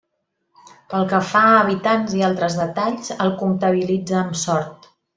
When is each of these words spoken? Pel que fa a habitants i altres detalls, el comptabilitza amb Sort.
Pel 0.93 1.05
que 1.11 1.19
fa 1.33 1.41
a 1.51 1.59
habitants 1.59 2.17
i 2.21 2.25
altres 2.31 2.57
detalls, 2.63 3.15
el 3.29 3.37
comptabilitza 3.45 4.21
amb 4.27 4.45
Sort. 4.49 4.95